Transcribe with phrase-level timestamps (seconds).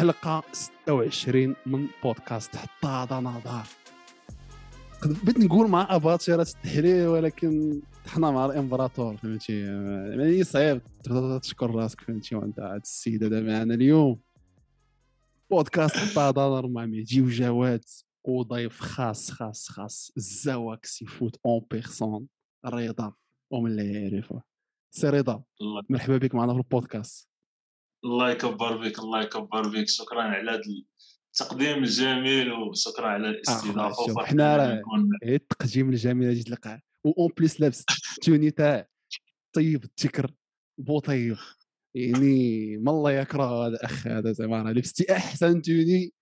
[0.00, 3.62] حلقة 26 من بودكاست حتى هذا نظر
[5.04, 10.80] بغيت نقول مع اباطره التحليل ولكن طحنا مع الإمبراطور فهمتي؟ يعني صعيب
[11.42, 14.20] تشكر راسك فهمتي؟ وأنت هاد السيد هذا معنا اليوم.
[15.50, 17.84] بودكاست حتى هذا نظر مع مهدي وجواد
[18.24, 20.12] وضيف خاص خاص خاص.
[20.16, 22.26] الزواك سي فوت اون بيرسون
[22.66, 23.12] رضا.
[23.50, 24.42] ومن اللي يعرفه.
[24.90, 25.42] سي رضا
[25.90, 27.29] مرحبا بك معنا في البودكاست.
[28.04, 30.60] الله يكبر بك الله يكبر بك شكرا على هذا
[31.32, 33.94] التقديم الجميل وشكرا على الاستضافة.
[34.06, 34.82] شوف، وفرحة حنا راه-
[35.22, 37.84] إيه التقديم الجميل اللي تلقاه وأون بليس لابس
[38.22, 38.88] توني تاع
[39.56, 40.30] طيب التكر
[40.80, 41.36] بو طيب
[41.94, 46.12] يعني ما الله يكره هذا الاخ هذا زعما راه لبستي أحسن توني.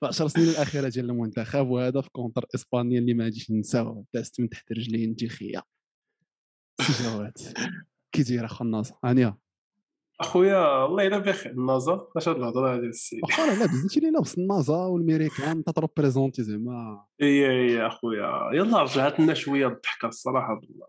[0.00, 4.40] في 10 سنين الأخيرة ديال المنتخب وهذا في كونتر إسبانيا اللي ما غاديش نساوه دازت
[4.40, 5.62] من تحت رجلي انت خيا
[8.12, 9.38] كي داير أخو الناصر؟ هانيه
[10.20, 11.52] أخويا الله يلا بخير.
[11.52, 17.04] النظر اش هاد الهضرة هادي السيد واخا لابس انت اللي لابس النازا والميريكان تتروبريزونتي زعما.
[17.20, 18.50] هي هي أخويا.
[18.52, 20.60] يلا رجعت لنا شوية الضحكه الصراحة.
[20.60, 20.86] بالله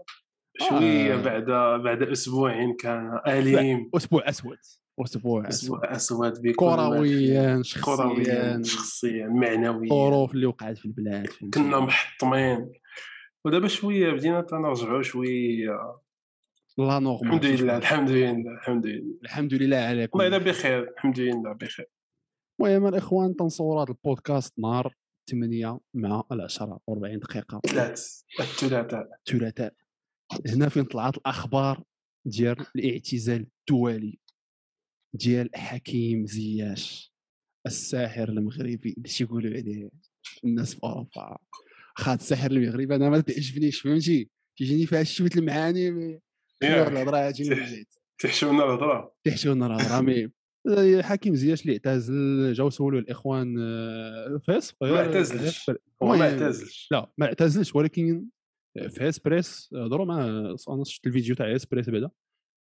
[0.69, 1.23] شوية آه.
[1.23, 1.45] بعد
[1.83, 3.89] بعد أسبوعين كان أليم.
[3.95, 4.57] أسبوع أسود
[5.05, 5.83] أسبوع أسود.
[5.85, 8.61] أسبوع اسود كرويا شخصيا.
[8.63, 9.83] شخصيا معنويا.
[9.83, 12.71] الظروف اللي وقعت في البلاد؟ كنا محطمين.
[13.45, 16.04] ودابا شوية بدينا تنرجعوا شوية.
[16.77, 19.17] لا نورمال الحمد لله الحمد لله الحمد لله.
[19.23, 20.53] الحمد لله على كل الله يلا شيء.
[20.53, 21.85] بخير الحمد لله بخير.
[22.61, 24.95] المهم الاخوان تنصور هذا البودكاست نهار
[25.31, 27.61] 8 مع العشرة و40 دقيقة.
[27.67, 29.09] ثلاث الثلاثاء.
[29.27, 29.73] الثلاثاء.
[30.47, 31.83] هنا فين طلعت الأخبار
[32.25, 34.19] ديال الاعتزال الدولي
[35.13, 37.13] ديال حكيم زياش
[37.67, 39.89] الساحر المغربي اللي تيقولوا عليه
[40.45, 41.37] الناس في أوروبا.
[41.97, 46.21] خاط الساحر المغربي أنا ما تعجبنيش فهمتي؟ تيجيني فيها الشوت المعاني
[46.63, 47.83] خير الهضرة هاتي من
[48.21, 49.13] تحشونا الهضرة.
[49.23, 50.31] تحشونا الهضرة مي
[51.03, 55.71] حكيم زياش اللي اعتزل جاو سولوا الإخوان آه، فاس ما اعتزلش.
[56.03, 56.87] هو ما اعتزلش.
[56.91, 58.25] لا ما اعتزلش ولكن
[58.89, 60.25] في اسبريس هضروا مع
[60.69, 62.09] أنا شفت الفيديو تاع اسبريس بعدا.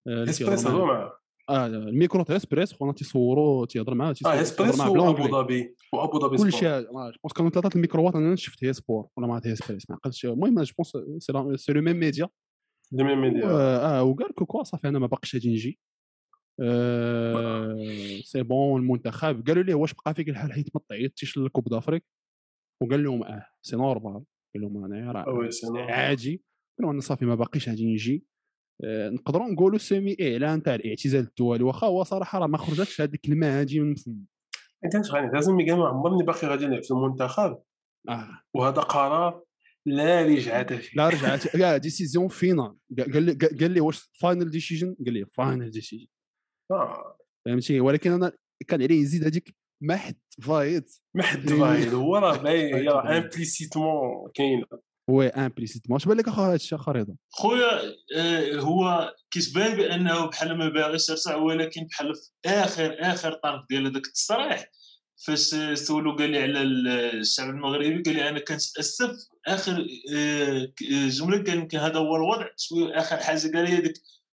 [0.08, 0.98] آه، اسبريس تيهضر هضروا معاه.
[0.98, 1.12] معاه
[1.50, 5.76] آه الميكرو تاع اسبريس خونا تيصوروا تيهضر معاه آه اسبريس معاه وأبو ظبي.
[5.94, 6.54] وأبو ظبي كل.
[6.54, 6.92] شيء جو
[7.24, 10.26] بونس كانوا ثلاثة ال microات أنا شفت هي sport ولا ما هي اسبريس ما عقلتش
[10.26, 12.28] المهم je pense c'est le même média
[13.46, 15.80] آه وقال لك quoi صافي أنا ما باقيش غادي نجي.
[16.62, 17.78] آه
[18.32, 19.48] c'est bon المنتخب.
[19.48, 22.06] قالوا ليه واش بقى فيك الحال؟ حيت ما تعيطتيش لل Coupe d'Afrique
[22.84, 24.24] وقال لهم آه c'est normal.
[24.56, 25.26] قال لهم أنا راه
[25.66, 25.92] normal.
[25.92, 26.44] عادي.
[26.80, 28.26] قالوا أنا صافي ما باقيش غادي نجي.
[28.84, 31.64] آه نقدروا نقولوا semi اعلان تاع الاعتزال الدولي.
[31.64, 34.26] واخا هو صراحة راه ما خرجتش هذه الكلمة هذه من فم
[34.86, 37.58] أنت اش غادي لازم قال ما عمرني باقي غادي نلعب في المنتخب.
[38.10, 38.42] آه.
[38.54, 39.44] وهذا قرار
[39.88, 40.98] لا رجعه فيه.
[40.98, 41.56] لا رجعت.
[41.56, 46.08] لا décision finale قال لي قال لي واش final decision قال لي final decision
[46.72, 47.18] آه.
[47.46, 48.32] فهمتي؟ ولكن أنا
[48.68, 53.18] كان عليه يزيد هذيك ما حد فايت ما حد باين هو راه باين هي راه
[53.18, 54.66] implicitement كاينة
[55.10, 57.82] oui implicite ما باين لك أخا هذا الشيء رضا؟ خويا
[58.18, 63.88] آه، هو كيتبان بأنه بحال ما باغيش يرجع ولكن بحال في آخر آخر طرف ديال
[63.88, 64.72] هذاك التصريح
[65.26, 66.88] فاش سولو قال لي على ال-
[67.20, 69.12] الشعب المغربي قال لي أنا كنتأسف
[69.48, 70.72] آخر آه،
[71.08, 73.94] جملة قال يمكن هذا هو الوضع شوية آخر حاجة قال لي هذيك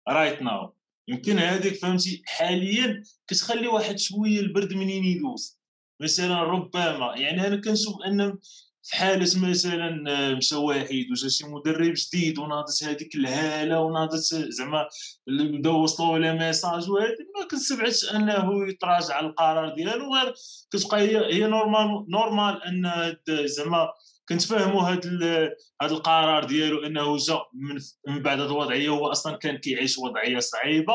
[0.10, 0.76] right now
[1.08, 5.60] يمكن هذيك فهمتي؟ حاليا كتخلي واحد شوية البرد منين يدوز.
[6.02, 8.38] مثلا ربما يعني أنا كنشوف ان
[8.84, 14.88] في حاله مثلا آه، مشى واحد وجا شي مدرب جديد وناضت هذيك الهالة وناضت زعما
[15.28, 20.34] اللي بداو وصلوا له message وهذه ما كنستبعدش انه يتراجع على القرار ديالو غير
[20.72, 23.16] كتبقى هي هي normal normal أن
[23.46, 23.90] زعما
[24.30, 25.50] كنتفاهموا هذا
[25.82, 30.40] هذا القرار ديالو أنه جا من, من بعد هذه الوضعية هو أصلا كان كيعيش وضعية
[30.40, 30.94] صعيبة.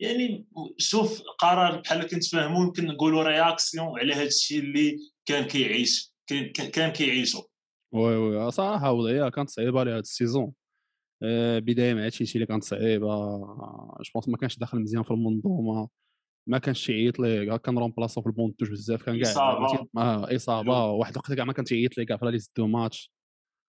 [0.00, 0.46] يعني
[0.78, 6.11] شوف قرار بحال كنتفاهموا يمكن نقولوا réaction على هذا الشيء اللي كان كيعيش.
[6.72, 7.42] كان كيعيشوا
[7.94, 10.52] oui oui صراحة وضعية كانت صعيبة لهذا ال saison.
[11.22, 13.38] آه، بداية مع تشيلسي اللي كانت صعيبة.
[14.00, 15.88] je pense ما كانش داخل مزيان في المنظومة.
[16.48, 17.44] ما كانش تيعيط ليه.
[17.44, 19.02] كاع كان remplaçant في البون touche بزاف.
[19.02, 19.88] كان كاع إصابة.
[19.96, 20.86] آه إصابة.
[20.86, 23.12] واحد الوقت كاع ما كان تيعيط ليه كاع في liste de match.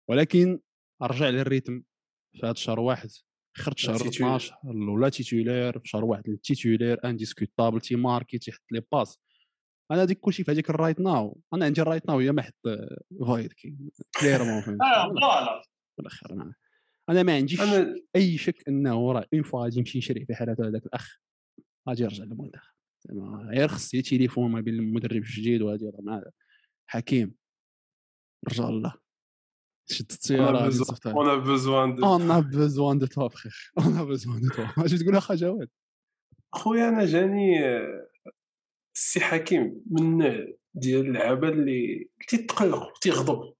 [0.10, 0.60] ولكن
[1.02, 1.84] رجع لل rythme.
[2.36, 3.10] في هذا الشهر واحد.
[3.57, 4.36] خرج شهر titulaire.
[4.36, 9.20] 12 ولا titulaire في شهر واحد ال titulaire indiscutable تيماركي تيحط لي passe
[9.92, 11.42] أنا هذيك كلشي في هذيك ال right now.
[11.54, 12.54] أنا عندي ال right now هي ما حط
[13.28, 13.54] فايد
[14.20, 14.82] كليرمون فهمت.
[14.82, 15.62] آه voilà.
[15.96, 16.54] في الآخر أنا
[17.10, 17.62] أنا ما عنديش
[18.16, 21.18] أي شك إنه راه اون فوا غادي يمشي يشري في حالته هذاك الأخ
[21.90, 22.72] غادي يرجع للمنتخب
[23.08, 26.24] زعما غير خص لي تليفون ما بين المدرب الجديد وغادي يهضر مع
[26.90, 27.36] حكيم.
[28.50, 28.94] رجع الله.
[29.92, 30.72] شد السياره
[31.06, 34.86] اون ا بوزوان دو اون ا بوزوان دو توا فخير اون ا بوزوان دو توا
[34.86, 35.70] اش تقول أخا جواد؟
[36.56, 38.09] خويا أنا جاني آه،
[39.00, 43.54] السي حكيم من النوع ديال اللعابة اللي تيتقلق وتيغضب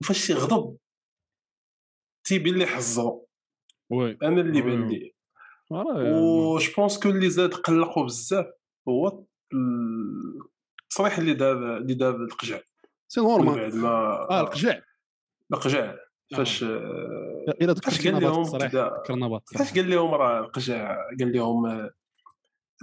[0.00, 0.76] وفاش تيغضب
[2.24, 3.28] تيبين لي حزرو
[3.90, 4.18] وي.
[4.22, 4.62] أنا اللي.
[4.62, 5.14] بان لي
[5.72, 8.46] راه و جو بونس كو اللي زاد قلقوا بزاف
[8.88, 9.24] هو
[10.82, 12.60] التصريح اللي دار اللي دار القجع
[13.08, 13.88] سي نورمال بعد ما
[14.30, 14.80] آه القجع
[15.52, 15.96] القجع
[16.36, 21.90] فاش آه، إلا فاش ذكرتنا قال بهذا لهم فاش قال لهم راه القجع قال لهم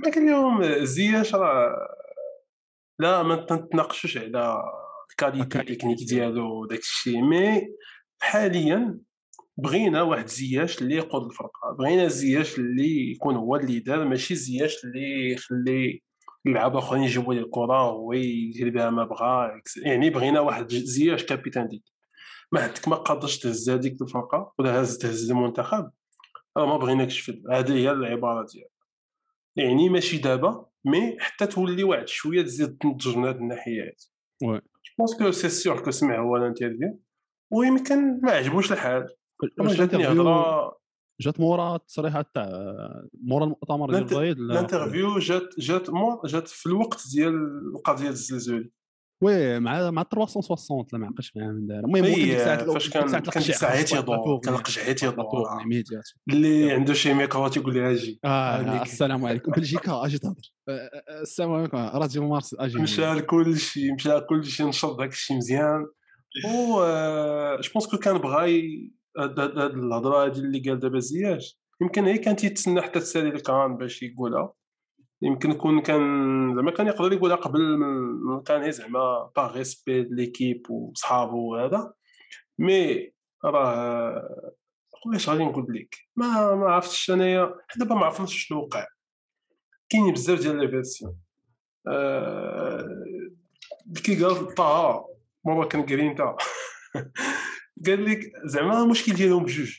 [0.01, 1.87] قال لهم زياش راه
[2.99, 3.35] لا ما
[3.71, 4.63] تناقشوش على
[5.11, 7.21] ال qualité ال qualité technique ديالو وداك الشيء.
[7.21, 7.67] mais
[8.21, 8.99] حاليا
[9.57, 11.75] بغينا واحد زياش اللي يقود الفرقة.
[11.79, 14.05] بغينا زياش اللي يكون هو ال leader.
[14.05, 16.01] ماشي زياش اللي يخلي
[16.45, 19.61] اللعابه أخرين يجيبوا ليه الكرة وهو يدير بها ما بغا.
[19.85, 21.83] يعني بغينا واحد زياش capitaine ديك.
[22.51, 25.91] ما عندك ما قادرش تهز هذيك الفرقة ولا هز تهز المنتخب.
[26.57, 28.72] راه ما بغيناكش في هذه هي العبارة ديالها
[29.55, 34.57] يعني ماشي دابا مي حتى تولي واحد شوية تزيد تنضج من هذه الناحية هذه وي.
[34.57, 34.61] جو
[34.97, 36.99] بونس كو سي سيغ كو سمع هو الانترفيو
[37.51, 39.07] ويمكن ما عجبوش الحال
[39.59, 40.83] جاتني هضره
[41.21, 42.49] جات مورا التصريحات تاع
[43.13, 47.33] مورا المؤتمر ديال الرياض لا؟ الانترفيو جات جات مو جات في الوقت ديال
[47.75, 48.71] القضية الزلزال.
[49.21, 52.69] وي مع مع 360 لا ما عقلتش معاه من دار المهم هو كان ديك الساعات
[52.69, 53.03] فاش كان
[53.37, 54.53] الساعات يدور كان
[55.03, 58.81] يدور ايميديات اللي عنده شي ميكرو تيقول لها أجي آه.
[58.81, 60.53] السلام عليكم بلجيكا أجي تهضر
[61.21, 65.85] السلام عليكم راديو مارس أجي مشى لكل شيء مشى لكل شيء نشر داك الشيء مزيان
[66.45, 66.83] و
[67.61, 68.47] جو بونس كو كان بغا
[69.17, 74.03] هاد الهضره هادي اللي قال دابا زياش يمكن هي كانت يتسنى حتى تسالي الكران باش
[74.03, 74.53] يقولها
[75.23, 76.01] يمكن يكون كان
[76.55, 81.93] زعما كان يقدر يقولها قبل من- كان هي زعما باغ ريسبي ليكيب وصحابو وهذا
[82.59, 83.11] mais
[83.45, 84.29] راه
[85.05, 88.85] واش غادي نقول لك؟ ما ما عرفتش انايا دابا ما عرفناش شنو وقع.
[89.89, 91.15] كاينين بزاف ديال les versions
[91.87, 93.03] آه،
[94.03, 95.05] كي قال طه
[95.45, 96.21] مره كان أنت.
[97.85, 99.77] قال لك زعما المشكل ديالهم بجوج.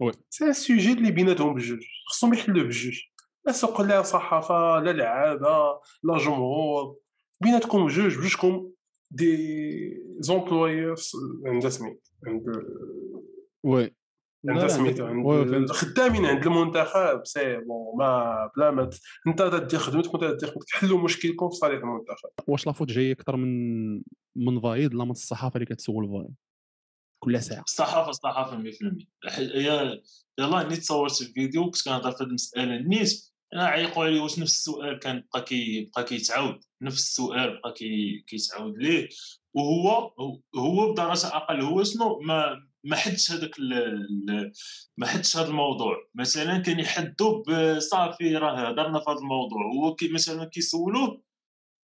[0.00, 0.12] oui.
[0.30, 1.80] c'est un sujet اللي بيناتهم بجوج.
[2.10, 3.00] خصهم يحلوه بجوج.
[3.46, 6.96] لا سوق لا صحافة لا لعابة لا جمهور.
[7.40, 8.70] بيناتكم بجوج بجوجكم
[9.10, 10.96] des employeurs
[11.46, 12.44] عند سميت عند
[13.64, 13.94] oui.
[14.48, 15.70] عند سميتو oui، عند.
[15.70, 17.20] خدامين عند المنتخب.
[17.24, 18.90] c'est bon ما بلا ما
[19.26, 20.70] انت تدير خدمتك وانت تدير خدمتك.
[20.70, 22.28] حلوا مشكلكم في صالح المنتخب.
[22.46, 24.02] واش la faute جاية أكثر من
[24.36, 26.34] من فايد لا من الصحافة اللي كتسول فايد؟
[27.22, 27.62] كل ساعة.
[27.62, 30.00] الصحافة الصحافة 100% هي
[30.38, 32.78] يلا نيت صورت الفيديو كنت كنهضر في هذه المسألة.
[32.78, 37.72] نيت أنا عيقوا عليه واش نفس السؤال كان بقى كي بقى كيتعاود نفس السؤال بقى
[37.72, 39.08] كي كيتعاود ليه.
[39.54, 40.12] وهو
[40.56, 43.50] هو بدرجة أقل هو شنو؟ ما ما حدش هذاك
[44.96, 45.96] ما حدش هذا الموضوع.
[46.14, 47.42] مثلا كان يحدوا
[47.76, 49.62] بصافي راه هضرنا في هذا الموضوع.
[49.74, 51.22] هو كي مثلا كيسولوه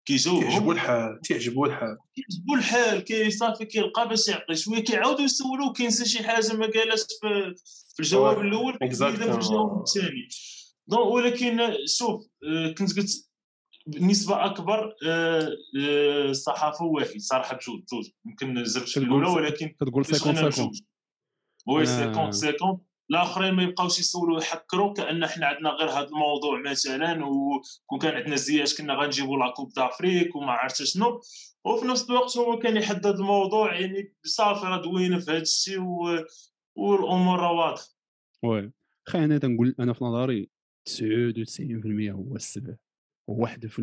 [0.05, 0.51] كيجاوبهم.
[0.51, 1.97] تعجبوا الحال تعجبوا الحال.
[2.15, 7.01] كيعجبو الحال كي صافي كيلقى باش يعطي شوية كيعاودوا يسولوه كينسى شي حاجة ما قالهاش
[7.21, 7.55] في,
[8.01, 9.39] الجواب الأول كيزيدها في.
[9.39, 10.29] الجواب الثاني.
[10.87, 13.29] donc ولكن شوف آه، كنت قلت
[13.87, 15.49] بنسبه أكبر آه،
[15.81, 18.11] آه، الصحافه واحد صراحة بجوج بجوج.
[18.27, 20.81] يمكن كتقول الأولى ولكن كتقول كنت 50 أنا 50 بجوج
[21.67, 22.79] oui أنا- 50 50
[23.11, 28.37] الآخرين ما يبقاوش يسولوا يحكروا كأن حنا عندنا غير هذا الموضوع مثلا وكون كان عندنا
[28.37, 31.21] زياش كنا غنجيبوا la Coupe d'Afrique وما عرفت شنو.
[31.65, 35.81] وفي نفس الوقت هو كان يحدد الموضوع يعني صافي راه دوينا في هذا الشيء.
[36.77, 37.85] والأمور راه واضحة.
[38.43, 38.73] oui.
[39.07, 40.51] خلينا أنا تنقول أنا في نظري
[40.89, 42.77] 99% هو السبب
[43.31, 43.81] و1%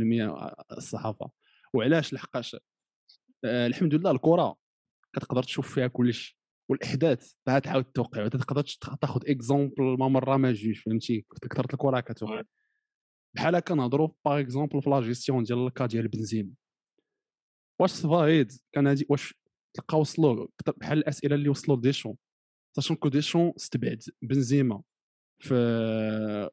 [0.71, 1.31] الصحافة.
[1.73, 2.55] وعلاش لحقاش؟
[3.45, 4.57] آه الحمد لله الكرة
[5.15, 6.39] كتقدر تشوف فيها كلشي
[6.69, 11.99] والأحداث بها تعاود توقع ما تقدرش تاخذ exemple ما مرة ما جوج فهمتي؟ كثرت الكرة
[11.99, 12.43] كتوقع.
[13.35, 16.51] بحال هكا نهضروا par exemple في la gestion ديال ال cas ديال بنزيما.
[17.79, 19.33] واش سفايد كان هادي واش
[19.73, 22.15] تلقى وصلوا بحال الأسئلة اللي وصلوا لديشون
[22.75, 24.81] sachant que ديشون استبعد بنزيما.
[25.39, 25.55] في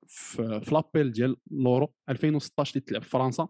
[0.06, 3.48] في, في l'appel ديال l'Euro 2016 اللي تلعب في فرنسا.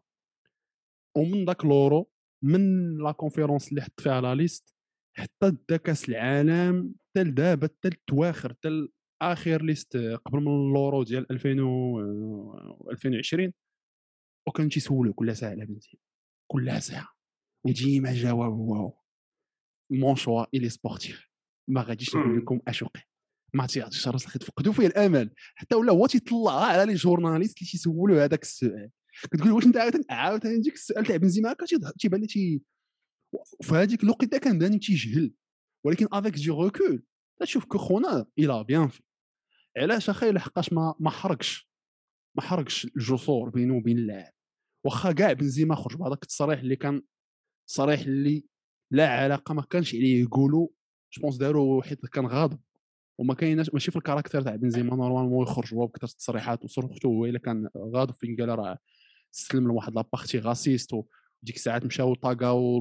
[1.17, 2.11] ومن ذاك l'Euro
[2.45, 4.75] من la conférence اللي حط فيها la liste
[5.19, 8.89] حتى دا كاس العالم حتى لدابا حتى التواخر حتى
[9.23, 13.53] اخر liste قبل من l'Euro ديال 2000 و 2020
[14.49, 16.03] وكان تيسولو كل ساعه على بنزيما
[16.51, 17.09] كل ساعه
[17.67, 18.93] وديما جواب هو
[19.93, 21.31] مون شوا الي سبورتيف
[21.71, 22.39] ما غاديش نقول.
[22.39, 23.03] لكم اشقي
[23.57, 25.31] ما تيعطيش راسك تفقدوا فيه الأمل.
[25.55, 28.91] حتى ولا هو تيطلع على لي جورناليست اللي تيسولوا هذاك السؤال.
[29.23, 31.67] كتقول واش أنت عاوتاني؟ عاوتاني يجيك السؤال تاع بنزيما هكا
[31.99, 32.63] تيبان لي تي
[33.63, 35.35] في هذيك الوقيتة كان بان تيجهل.
[35.85, 37.03] ولكن افيك دي ريكول
[37.41, 39.03] تشوف كو خونا إلى بيان في
[39.77, 41.71] علاش أخي لحقاش ما ما حرقش؟
[42.37, 44.33] ما حرقش الجسور بينه وبين اللاعب.
[44.85, 47.03] واخا كاع بنزيما خرج بهذاك التصريح اللي كان
[47.69, 48.45] تصريح اللي
[48.93, 50.69] لا علاقة ما كانش عليه يقولوا
[51.13, 52.61] je pense داروا حيت كان غاضب.
[53.19, 57.27] وما كايناش ماشي في ال caractère تاع بنزيما normalement يخرج هو بكثره التصريحات وصرفتو هو
[57.27, 58.79] إلا كان غاضب فين قال راه
[59.31, 62.79] سلم لواحد la partie raciste وديك الساعات مشاو طاقاو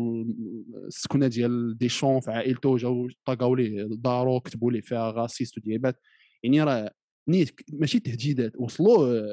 [0.88, 6.02] السكنه ديال ديشون في عائلته جاو طاقاو ليه دارو كتبوا ليه فيها raciste وديابات.
[6.44, 6.92] يعني راه
[7.28, 9.26] نيت ماشي تهديدات وصلوه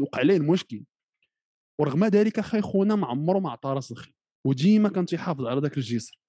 [0.00, 0.84] وقع عليه المشكل.
[1.80, 4.12] ورغم ذلك أخي خونا ما عمره ما عطى راس الخي
[4.46, 6.20] وديما كان تيحافظ على ذاك الجسر.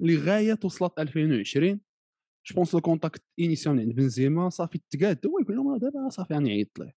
[0.00, 1.80] لغاية وصلت 2020
[2.46, 6.78] je pense le contact انيسيون عند بنزيما صافي تقاد هو يقول لهم دابا صافي غنعيط
[6.78, 6.92] له.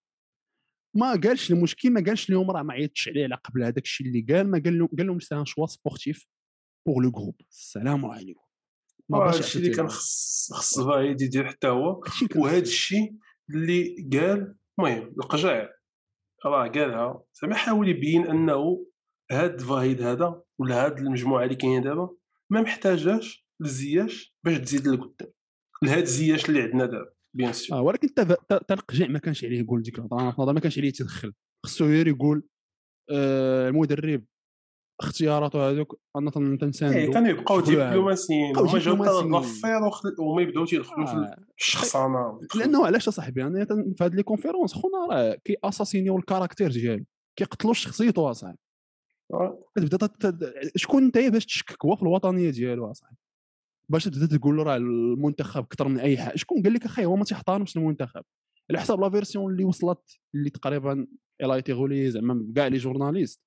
[0.94, 4.22] ما قالش المشكل ما قالش لهم راه ما عيطش عليه على قبل هذاك الشيء اللي
[4.22, 6.27] قال ما قال لهم قال لهم c'est un choix sportif
[6.88, 8.48] pour le groupe السلام عليكم.
[9.10, 12.04] ما هذا الشيء اللي كان خص خص فايد يدير حتى هو
[12.36, 13.16] وهذا الشيء
[13.50, 15.70] اللي قال المهم لقجع
[16.46, 18.86] راه قالها زعما حاول يبين أنه
[19.32, 22.10] هاد فايد هذا ولا هاد المجموعة اللي كاينة دابا
[22.50, 25.32] ما محتاجاش لزياش باش تزيد لقدام.
[25.84, 27.77] لهاد الزياش اللي عندنا دابا bien sûr.
[27.77, 28.07] آه ولكن
[28.51, 31.34] حتى لقجع ما كانش عليه يقول ديك الهضره ما كانش عليه يتدخل
[31.65, 32.43] خصو غير يقول
[33.12, 34.24] آه المدرب
[35.01, 36.98] اختياراته هذوك أنا تنساندو.
[36.98, 38.96] إيه كانوا يبقاو دبلوماسيين هما جاو
[39.38, 39.79] غفير
[40.19, 41.36] وما يبداو تيدخلوا في آه.
[41.60, 46.72] الشخصنه لأنه علاش أصاحبي؟ أنا في هاد les conférences خونا راه كي أساسينيو ال caractère
[46.72, 47.05] ديالو
[47.36, 48.57] كيقتلوا شخصيته أصاحبي.
[49.75, 53.17] كتبدا تت- شكون أنت باش تشكك؟ هو في الوطنية ديالو أصاحبي.
[53.89, 56.36] باش تبدا تقول له راه المنتخب أكثر من أي حاجة.
[56.36, 58.24] شكون قال لك أخي هو ما تيحترمش المنتخب؟
[58.70, 60.00] على حساب la version اللي وصلت
[60.36, 61.08] اللي تقريبا
[61.41, 63.41] الا ايتي غولي زعما كاع لي جورناليست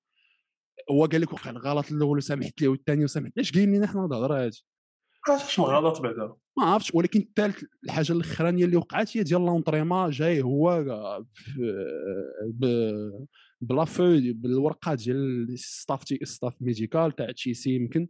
[0.91, 4.43] هو قال لك وقع الغلط الأول وسامحت ليه والثاني وسامحت علاش قايل لنا حنا الهضره
[4.45, 4.65] هادي
[5.59, 6.95] ما غلط بعدا؟ ما عرفتش.
[6.95, 10.83] ولكن الثالث الحاجة الأخرانية اللي وقعت هي ديال لونطريما جاي هو
[12.47, 13.25] ب-
[13.61, 18.07] بلا فو بالورقة ديال ستاف ستاف ميديكال تاع تشيسي يمكن.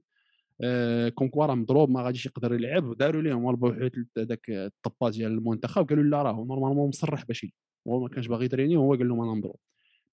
[0.63, 2.97] آه، كون كوا راه مضروب ما غاديش يقدر يلعب.
[2.97, 5.89] داروا لهم البحوث هذاك الطبه ديال المنتخب.
[5.89, 7.45] قالوا لا راه normalement مصرح باش.
[7.87, 9.59] هو ما كانش باغي يتريني وهو قال لهم أنا مضروب.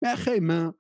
[0.04, 0.74] يا أخي ما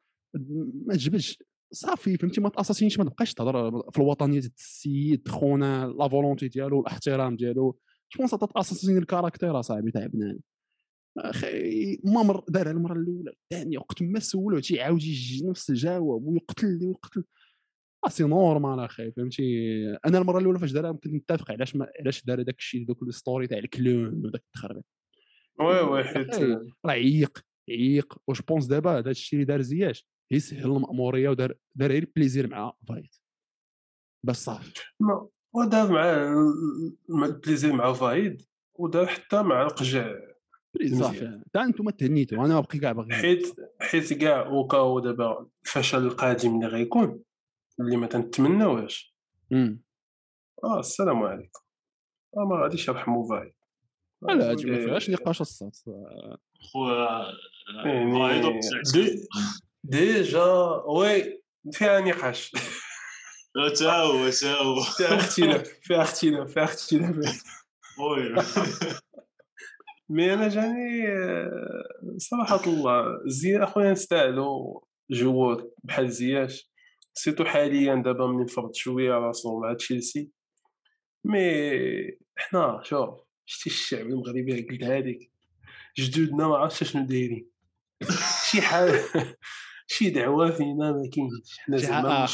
[0.86, 1.38] ما تجبدش.
[1.72, 6.80] صافي فهمتي؟ ما تاساسينيش ما تبقاش تهضر في الوطنية ديال السيد خونا la volonté ديالو
[6.80, 7.78] الاحترام ديالو.
[8.18, 10.38] pense تاساسين ال caractère اصاحبي تاع بنان
[11.18, 16.80] أخي ما مر دارها المرة الأولى الثانية وقت ما سولوه تيعاود يجي نفس الجواب ويقتل
[16.82, 17.24] ويقتل.
[18.06, 19.42] c'est normal أخي فهمتي؟
[20.06, 23.10] أنا المرة الأولى فاش دارها كنت متفق علاش ما علاش دار داك الشيء دوك ال
[23.10, 24.82] story تاع ال clown وداك التخربيق.
[25.60, 26.44] oui oui حيت أخي،
[26.86, 27.38] راه عيق
[27.70, 28.16] عيق.
[28.28, 32.72] واش pense دابا هذا الشيء اللي دار زياش يسهل المأمورية ودار دار غير plaisir مع
[32.88, 33.16] فايت
[34.26, 38.42] بس صافي ما- ودار مع ال- مع فايد
[38.74, 40.14] ودار حتى مع لقجع.
[40.82, 41.00] مزيان.
[41.02, 43.46] صافي تا أنتم تهنيتوا أنا باقي كاع باغي حيت
[43.80, 47.20] حيت كاع وكاو دابا الفشل القادم اللي غيكون.
[47.80, 49.14] اللي ما تنتمناوهاش.
[50.64, 51.60] آه السلام عليكم.
[52.36, 53.52] آه ما غاديش يرحموا فايد
[54.22, 55.74] لا هادشي ما فيهاش نقاش الصوت
[56.72, 57.24] خويا
[57.84, 58.12] يعني
[58.46, 59.28] وبتاع- دي-
[59.84, 60.44] déjà
[60.86, 61.42] oui
[61.72, 62.52] فيها نقاش.
[63.78, 64.80] تا هو تا هو.
[64.82, 67.42] فيها اختلاف فيها اختلاف فيها اختلاف.
[68.00, 68.34] oui.
[70.08, 74.80] mais أنا جاني آه، صراحة الله زياد أخويا نستاهلوا
[75.10, 76.70] joueur بحال زياش.
[77.14, 80.30] surtout حاليا دابا من فرض شوية راسو مع تشيلسي.
[81.24, 81.40] mais
[82.36, 85.30] حنا شوف شتي الشعب المغربي قلتها لك
[85.98, 87.50] جدودنا ما عرفتش شنو دايرين.
[88.50, 89.00] شي حاجة
[89.90, 91.58] شي دعوة فينا ما كاينش.
[91.58, 92.26] حنا زعما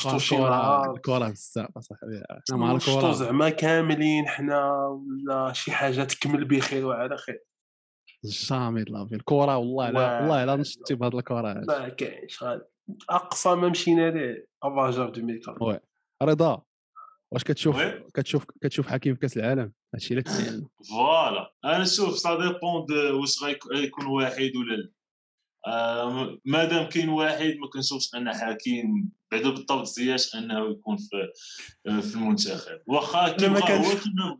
[0.48, 2.22] نهار الكرة بزاف أصاحبي.
[2.50, 7.44] مع الكرة زعما كاملين حنا ولا شي حاجة تكمل بخير وعلى خير.
[8.24, 11.66] jamais la vie الكرة والله لا وا- والله لا نشتي بهاد الكرة هادي.
[11.66, 12.64] ما كاينش غادي.
[13.10, 14.46] أقصى ما مشينا ليه
[15.40, 15.80] في 2004 oui.
[16.22, 16.62] رضا
[17.32, 17.76] واش كتشوف.
[18.14, 21.54] كتشوف كتشوف حكيم في كأس العالم؟ هادشي اللي تسالنا voilà.
[21.64, 23.42] أنا شوف ça dépend de واش
[23.74, 24.90] غيكون واحد ولا لا.
[25.66, 31.16] آه، مادام كاين واحد ما كنشوفش أن حكيم بعدا بالضبط زياش أنه يكون في
[31.86, 32.80] آه، في المنتخب.
[32.86, 34.36] واخا كيما كانش- هو كيما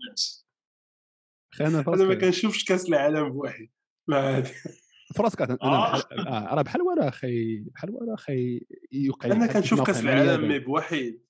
[1.60, 3.68] بغات أنا ما كنشوفش كأس العالم بواحد
[5.14, 5.97] فراسك أنا آه.
[5.97, 10.49] آه، راه بحال ولا أخي بحال ولا أخي يوقع أنا كنشوف كاس العالم.
[10.49, 11.25] مي بوحيد.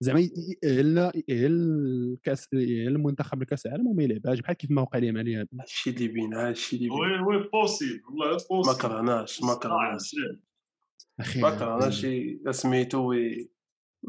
[0.00, 0.28] زعما
[0.64, 5.36] يهلا الكاس يهلا المنتخب لكاس العالم وما يلعبهاش بحال كيف ما وقع لي مالي.
[5.36, 9.54] هذا هادشي اللي بين هادشي اللي بين وي وي بوسيبل والله ما بوسيبل كرهناش ما
[9.54, 10.16] كرهناش
[11.20, 12.06] أخي ما كرهناش
[12.50, 13.14] سميتو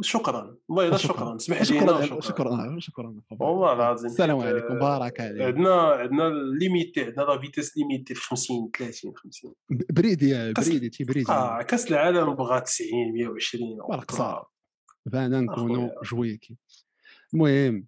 [0.02, 0.58] شكرا.
[0.68, 1.36] والله شكراً.
[1.36, 2.80] اسمح لي شكرا شكرا.
[2.80, 4.06] شكرا والله العظيم.
[4.12, 4.80] السلام عليكم.
[4.80, 5.42] بارك عليك.
[5.42, 6.30] عندنا عندنا
[6.60, 11.92] ليميتي عندنا لا فيتيس ليميتي في 50 30 50 بريدي بريدي تي بريدي آه كاس
[11.92, 14.16] العالم بغى 90 120 بارك آه.
[14.16, 14.50] صعب
[15.12, 15.90] فانا نكونوا.
[16.04, 16.58] جويكي
[17.34, 17.86] المهم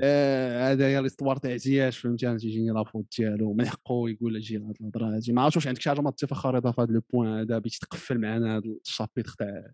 [0.00, 3.52] آه، هذا هي الاستوار تاع زياش فهمتي أنا تيجيني لافوت ديالو.
[3.54, 6.46] من حقه يقول أجي هاد الهضره هادي ما عرفتش واش عندك شي حاجة ما تتفق
[6.46, 9.70] رضا في هذا لو بوان هذا باش تقفل معنا هذا الشابيتر تاع.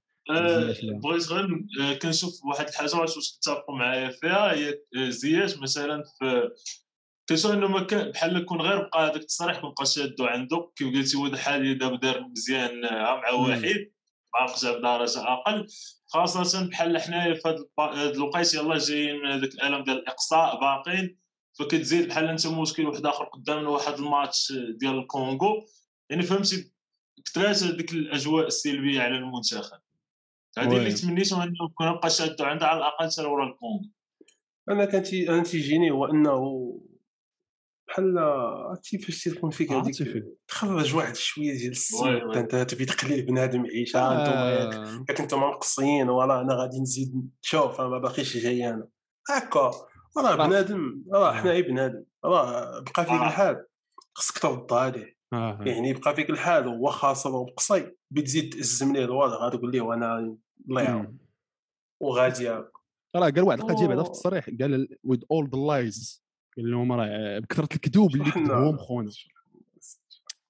[1.02, 4.52] بغيت غير آه، كنشوف واحد الحاجة واش واش كتفقوا معايا فيها.
[4.52, 6.50] هي آه، زياش مثلا في
[7.28, 10.88] كنشوف إنه ما كان بحال يكون غير بقى هذاك التصريح ما بقاش شادو عنده كيف
[10.94, 13.30] قلتي هو حاليا دابا دار مزيان آه، مع.
[13.30, 13.90] واحد
[14.34, 15.66] باقي جاب درجه أقل.
[16.06, 17.48] خاصة بحال حنايا في
[17.80, 21.18] هاد الوقيته يلاه جايين من هذاك الألم ديال الإقصاء باقين
[21.58, 25.66] فكتزيد بحال أنت مشكل واحد آخر قدامنا واحد الماتش ديال الكونغو.
[26.10, 26.72] يعني فهمتي
[27.24, 29.81] كثرات هذيك الأجواء السلبية على المنتخب.
[30.58, 30.76] هذه.
[30.76, 33.84] اللي تمنيت إنه كنا نبقى شادو عندها على الأقل حتى ورا الكونغو.
[34.68, 36.72] أنا كان أنا تيجيني هو إنه
[37.88, 40.24] بحال عرفتي فاش تيكون فيك هذيك.
[40.48, 42.40] تخرج واحد شوية ديال وي.
[42.40, 43.96] أنت تبي تقلي بنادم يعيش.
[43.96, 44.74] ها أنتم ياك.
[44.88, 48.88] آه، ياك أنتم مقصين ولا أنا غادي نزيد شوف أنا ما باقيش جاي أنا.
[49.30, 49.70] هكا.
[50.18, 52.04] راه بنادم راه حنا غير بنادم.
[52.24, 53.26] راه بقى فيك آه.
[53.26, 53.66] الحال.
[54.14, 55.21] خصك ترد عليه.
[55.32, 59.80] آه، يعني بقى فيك الحال هو خاسر ومقصي بتزيد تأزم ليه الوضع غادي تقول ليه
[59.80, 60.36] وأنا
[60.68, 61.18] الله يعاون.
[62.00, 62.48] وغادي.
[62.48, 64.08] راه قال واحد القضية بعدا في.
[64.08, 66.20] التصريح قال with all the lies.
[66.56, 69.10] قال لهم راه بكثرة الكذوب اللي كذبوهم خونا.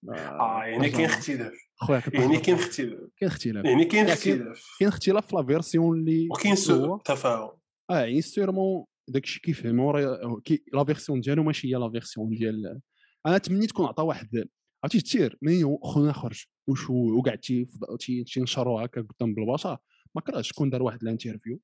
[0.08, 1.52] آه يعني كاين اختلاف.
[1.76, 2.56] خويا يعني كاين.
[2.58, 3.00] اختلاف.
[3.16, 3.64] كاين اختلاف.
[3.64, 4.66] يعني كاين لكن- اختلاف.
[4.78, 6.60] كاين اختلاف في la version اللي وكاين هو.
[6.60, 7.50] سوء تفاهم.
[7.90, 12.80] آه يعني sûrement داكشي كيفهموا راه كي la version ديالو ماشي هي la version ديال.
[13.26, 14.48] أنا تمنيت كون عطى واحد
[14.84, 17.66] عرفتي tiers ملي خونا خرج وشو وقعد تي-
[17.98, 19.78] تي- تينشروا هكا قدام بالبشر
[20.14, 21.60] ما كرهتش شكون دار واحد ال interview.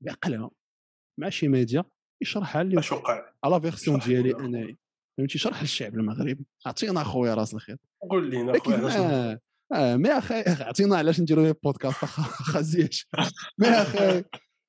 [0.00, 0.50] بعقلها
[1.20, 1.84] مع شي ميديا
[2.22, 3.32] يشرحها لي اش وقع.
[3.44, 4.34] على version ديالي.
[4.34, 4.76] أنايا.
[5.18, 6.44] فهمتي؟ شرح للشعب المغربي.
[6.66, 7.76] عطينا خويا راس الخير
[8.10, 9.40] قول لينا علاش آه
[9.72, 13.06] آه mais أخي عطينا علاش نديروا بودكاست خزياش
[13.58, 14.24] مي أخي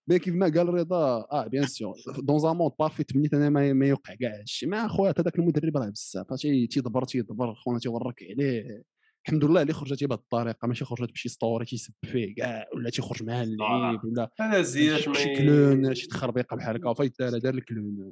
[0.07, 3.85] مي كيف ما قال رضا آه bien sûr dans un monde parfait تمنيت أنا ما,
[3.87, 6.33] يوقع كاع هادشي ما أخويا هذاك المدرب راه بزاف.
[6.33, 7.53] تي- تيدبر تيدبر.
[7.53, 8.83] خونا تيورك عليه.
[9.27, 10.67] الحمد لله اللي خرجت بهذه الطريقة.
[10.67, 14.31] ماشي خرجت بشي ستوري تيسب فيه كاع ولا تيخرج مع اللعيب ولا
[15.13, 16.93] شي كلون شي تخربيقة بحال هكا.
[16.93, 18.11] فايت دار الكلون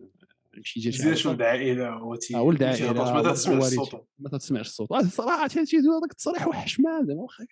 [0.64, 1.32] شي جا شي زياش حاجة.
[1.32, 3.64] ولد عائله هو تي آه، ولد آه، ما تسمعش.
[3.64, 4.08] الصوت.
[4.20, 4.92] ما تسمعش الصوت.
[4.92, 7.46] الصراحه تيجي هذاك التصريح وحش ما زعما واخا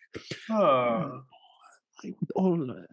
[2.39, 2.87] all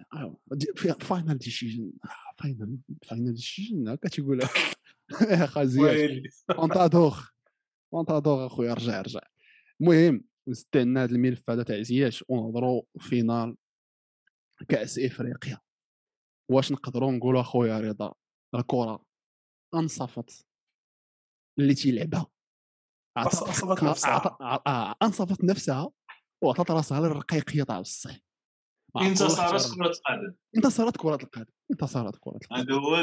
[1.00, 1.92] فاينل ديسيجن
[2.38, 4.50] فاينل فاينل ديسيجن هكا تيقول لك
[5.30, 7.24] يا خازياش ويلي اونتادوغ
[7.94, 9.20] اونتادوغ اخويا رجع رجع
[9.80, 10.24] المهم
[10.74, 13.56] عندنا هذا الملف هذا تاع زياش ونهضروا فينال
[14.68, 15.58] كأس افريقيا
[16.50, 18.14] واش نقدروا نقولوا أخويا رضا؟
[18.54, 19.04] الكرة
[19.74, 20.46] أنصفت
[21.58, 22.26] اللي تيلعبها
[25.02, 25.90] انصفت نفسها؟
[26.42, 28.20] وعطات راسها للرقيقية تاع والله
[28.96, 32.56] انتصارات كرة القدم انتصرت كرة القدم انتصرت كرة القدم.
[32.56, 32.94] هذا هو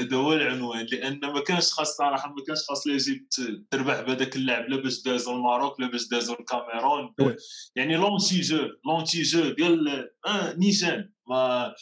[0.00, 3.34] هذا هو العنوان لأن ما كانش خاص صراحة ما كانش خاص ليجيبت
[3.70, 7.14] تربح بهذاك اللاعب لا باش دازوا الماروك لا باش دازوا الكاميرون.
[7.76, 9.88] يعني لونتي جو لونتي جو ديال
[10.26, 11.74] آه نيشان ما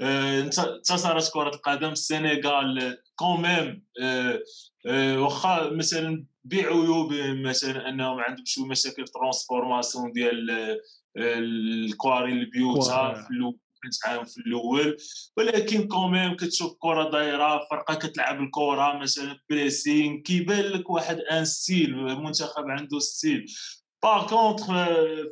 [0.00, 4.42] آه، انت- انتصرت كرة القدم السنغال كون ميم آه،
[4.86, 10.50] آه، واخا مثلا بعيوبهم مثلا أنهم عندهم شوية مشاكل في ترانسفورماسيون ديال
[11.16, 12.80] الكواري البيوتا.
[13.14, 14.96] في عام في الأول
[15.36, 21.44] ولكن quand même كتشوف الكره دايرة فرقة كتلعب الكره مثلا pressing كيبان لك واحد un
[21.44, 23.46] style المنتخب عنده style
[24.02, 24.64] par contre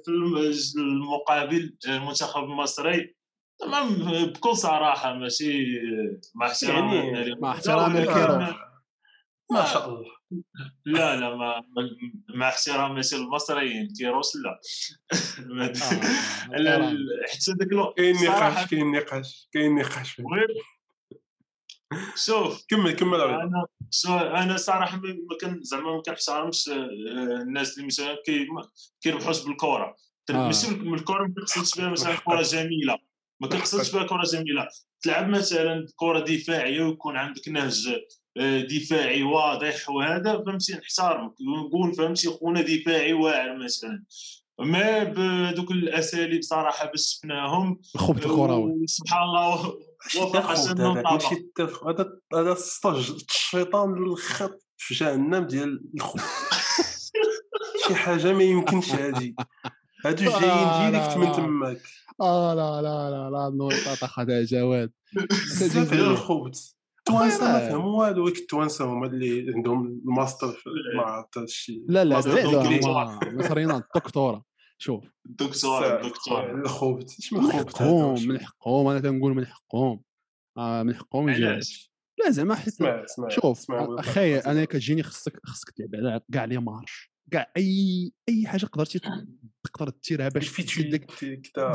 [0.04, 3.14] في الم- المقابل المنتخب المصري
[3.60, 3.88] تمام
[4.26, 5.64] بكل صراحة ماشي
[6.34, 8.00] مع احترام يعني مع احترامي.
[9.52, 10.10] ما شاء الله
[10.86, 11.64] لا لا ما
[12.34, 14.60] مع احترامي المصريين كيروس لا
[16.52, 16.96] آه، لا،.
[17.32, 20.20] حتى ذاك الوقت كاين نقاش كاين نقاش كاين نقاش
[22.16, 23.20] شوف كمل كمل.
[23.20, 23.66] أنا
[24.42, 26.74] أنا صراحة ما كان زعما ما كنحترمش آه،
[27.42, 28.68] الناس اللي مثلا كي ما
[29.00, 29.96] كيربحوش بالكره
[30.30, 30.46] آه.
[30.46, 32.98] ماشي بال- الكره ما كنقصدش بها مثلا كره جميلة
[33.44, 34.68] ما كنقصدش بها كرة جميلة.
[35.02, 37.88] تلعب مثلا كرة دفاعية ويكون عندك نهج
[38.36, 44.04] آه، دفاعي واضح وهذا فهمتي نحترمك ونقول فهمتي خونا دفاعي واعر مثلا.
[44.58, 49.78] ما بهذوك الأساليب صراحة باش شفناهم الخبط الكروي سبحان الله
[50.16, 51.46] وفق هذا ماشي
[52.34, 52.56] هذا
[53.30, 56.22] الشيطان الخط في جهنم ديال الخوف
[57.88, 59.34] شي حاجة ما يمكنش هادي.
[60.04, 61.32] هادو جايين ديريكت من.
[61.32, 61.82] تماك.
[62.20, 67.68] آه لا لا لا لا نوري طاطا خدها جواد بزاف على الخبز التوانسه ما.
[67.68, 72.42] فهموا والو التوانسه هما اللي عندهم الماستر في مع هذا الشيء لا لا لا لا
[72.42, 72.80] دوغري.
[72.84, 74.44] هما مصريين الدكتورة.
[74.78, 75.04] شوف.
[75.26, 80.02] الدكتور الدكتور الخبز من حقهم من حقهم أنا تنقول من حقهم.
[80.58, 81.92] آه من حقهم يجيو علاش
[82.24, 82.74] لا زعما حيت
[83.28, 87.13] شوف أخي أنا كتجيني خصك خصك تلعب على كاع لي مارش.
[87.30, 89.00] كاع أي أي حاجة قدرتي
[89.64, 91.10] تقدر ديرها باش تزيد ديك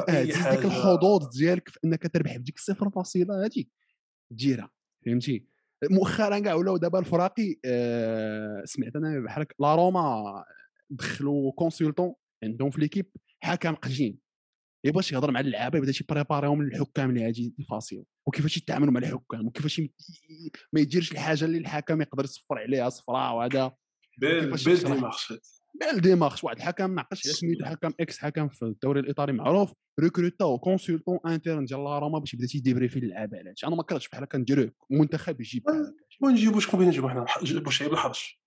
[0.10, 3.70] آه، ديك الحظوظ ديالك في إنك تربح بديك الصفر فاصلة هذيك
[4.32, 4.70] ديرها
[5.06, 5.46] فهمتي؟
[5.92, 10.46] مؤخرا كاع ولاو دابا الفراقي آه سمعت أنا بحال هكا لا روما
[10.90, 13.12] دخلوا consultant عندهم في l'équipe
[13.44, 14.20] حكم قديم
[14.84, 19.00] يبغاش يهضر مع اللعابة يبدا تي préparer يهم للحكام اللي غادي فاصيل وكيفاش يتعاملوا مع
[19.00, 19.90] الحكام؟ وكيفاش يم-
[20.74, 23.76] ما يديرش الحاجة اللي الحكم يقدر يصفر عليها صفراء وهذا.
[25.80, 27.66] بال démarche واحد الحكم ما عقلتش على سميتو.
[27.66, 32.48] حكم ex حكم في الدوري الإيطالي معروف ريكروتا كونسلتون انترن ديال لا روما باش يبدأ
[32.48, 35.94] تيديبري في اللعابه على هادشي أنا ما كرهتش بحال هكا نديرو منتخب يجيب هكا.
[36.22, 38.42] ونجيبو شكون بغينا نجيبو حنا جيبو شعيب الحرش.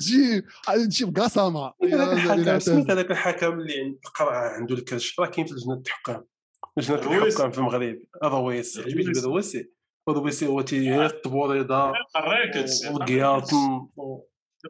[0.00, 1.06] جيب غادي
[1.94, 6.24] هذاك الحكم سميت هذاك الحكم اللي القرعه عنده الكاش راه كاين في لجنة الحكام
[6.76, 7.26] لجنة.
[7.26, 8.02] الحكام في المغرب.
[8.22, 8.82] هذا ويسي.
[8.82, 9.66] عجبني هذا هو تيهط
[11.26, 13.86] بوريضه قريك هادشي وقياطن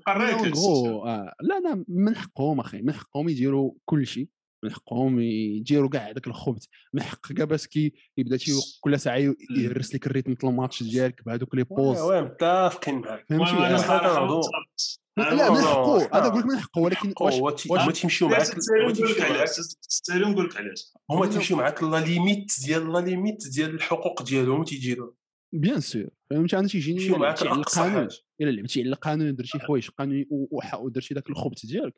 [0.07, 1.35] قريك هادشي غو آه.
[1.41, 4.29] لا لا من حقهم أخي من حقهم يديروا كل شيء
[4.65, 10.07] من حقهم يديروا كاع هذاك الخبز من حق كاباسكي يبدا تي كل ساعة يهرس لك
[10.07, 12.01] الريتم ديال الماتش ديالك بهذوك لي بوز.
[12.01, 13.27] واه متفقين معاك.
[13.29, 13.53] فهمتي.
[15.17, 16.11] لا من حقه.
[16.13, 17.35] هذا نقول لك من حقه ولكن واش
[17.71, 19.25] هما تيمشيو معاك؟ هما نقول لك تيمشيو
[20.37, 20.93] معاك علاش.
[21.11, 25.13] هما تيمشيو معاك لا ليميت ديال لا ليميت ديال الحقوق ديالهم تيجيروا
[25.55, 26.09] bien sûr.
[26.31, 28.09] فهمتي أنا تيجيني لعبتي على القانون.
[28.41, 31.95] إلا لعبتي على القانون درتي حوايج قانوني و- وح- ودرتي ذاك الخبز ديالك.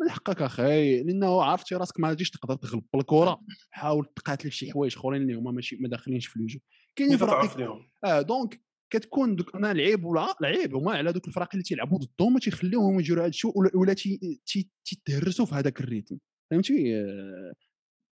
[0.00, 4.72] من حقك أخي لأنه عرفتي راسك ما غاديش تقدر تغلب بالكره حاول تقاتل في شي
[4.72, 6.58] حوايج أخرين اللي هما ماشي ما داخلينش في ال jeu
[6.96, 7.16] كاينين
[7.58, 11.98] لهم آه donc كتكون دوك أنا لعيب ولا لعيب هما على دوك الفراقي اللي تيلعبوا
[11.98, 16.18] ضدهم ما تيخليوهم يديروا هذا الشيء ولا, ولا تي- تي- تيتهرسوا في هذاك ال rythme.
[16.50, 17.52] فهمتي؟ آه،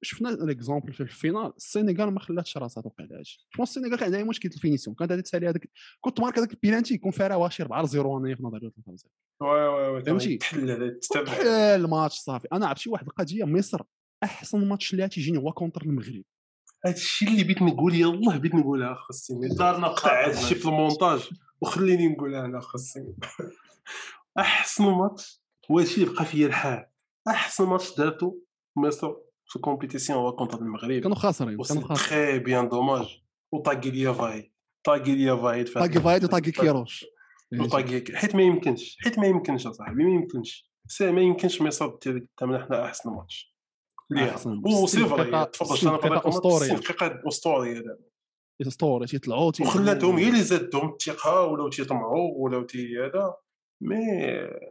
[0.03, 4.05] شفنا l'exemple في ال finale السينيغال ما خلاتش راسها توقع لها هادشي جو السينيغال كان
[4.05, 7.49] عندها مشكل ال finition كانت غادي تسالي هذاك كون تمارك هذاك البيلانتي يكون فيها راه
[7.49, 9.09] شي 4 0 أنا في نظري ولا 3 0
[9.41, 10.71] oui oui oui فهمتي؟ تحل
[11.49, 12.49] الماتش صافي.
[12.53, 13.83] أنا عرفت شي واحد القضية مصر
[14.23, 16.23] أحسن ماتش اللي تيجيني هو contre المغرب.
[16.87, 21.31] هذا الشيء اللي بغيت نقول يلاه بغيت نقولها خاصني دارنا قطع هذا الشيء في المونتاج
[21.61, 23.15] وخليني نقولها أنا خاصني
[24.39, 26.87] أحسن ماتش هو اللي بقى فيا الحال.
[27.29, 28.39] أحسن ماتش دارتو
[28.77, 29.15] مصر
[29.49, 31.01] في الكومبيتيسيون هو كونتر المغرب.
[31.01, 31.95] كانوا خاسرين كانوا خاسرين.
[31.97, 33.23] تخي بيان دوماج.
[33.53, 34.53] وطاقي ليا فايد
[34.85, 37.05] طاقي ليا فايد هذا طاقي فايد وطاقي كيروش.
[37.61, 38.97] وطاقي حيت ما يمكنش.
[39.01, 40.71] حيت ما يمكنش أصاحبي ما يمكنش.
[40.87, 43.55] سي ما يمكنش مصر دير قدامنا حنا أحسن ماتش.
[44.11, 44.35] ليها.
[44.67, 46.73] وسي 60 فري تفضل 60 أنا دقيقة أسطورية.
[46.75, 47.99] دقيقة أسطورية دابا
[48.63, 53.35] اسطوري تيطلعوا تي- وخلاتهم هي اللي زادهم الثقه ولاو تيطمعوا ولاو تي هذا.
[53.81, 53.97] mais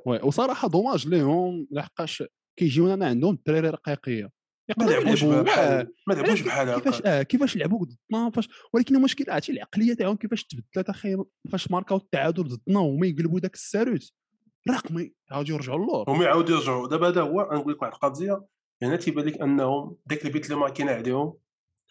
[0.06, 2.24] oui وصراحة dommage ليهم لحقاش
[2.60, 4.30] كيجيونا أنا عندهم الدراري رقيقية.
[4.78, 9.52] ما لعبوش بحال ما لعبوش بحال كيفاش آه كيفاش لعبوا ضدنا فاش ولكن المشكل عرفتي
[9.52, 11.18] العقلية تاعهم كيفاش تبدلت أخي
[11.52, 14.14] فاش ماركاو التعادل ضدنا وهما يقلبوا داك الساروت.
[14.70, 16.88] رقمي عاودوا يرجعوا اللور هما يعاودوا يرجعوا.
[16.88, 18.46] دابا هذا هو نقول لك واحد القضية
[18.82, 21.34] يعني تيبان لك أنهم داك البيت اللي ماكين عليهم